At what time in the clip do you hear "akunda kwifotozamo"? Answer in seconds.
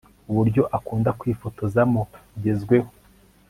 0.77-2.01